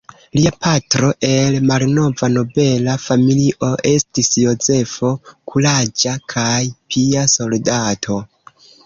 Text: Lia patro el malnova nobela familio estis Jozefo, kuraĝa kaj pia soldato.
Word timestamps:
Lia 0.35 0.49
patro 0.67 1.07
el 1.27 1.57
malnova 1.71 2.29
nobela 2.37 2.95
familio 3.03 3.69
estis 3.89 4.31
Jozefo, 4.45 5.11
kuraĝa 5.53 6.15
kaj 6.35 6.57
pia 6.95 7.27
soldato. 7.35 8.19